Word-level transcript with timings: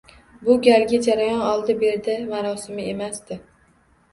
Bu 0.45 0.53
galgi 0.67 0.99
jarayon 1.07 1.43
oldi-berdi 1.49 2.15
marosimi 2.33 2.89
emasdi 2.95 3.39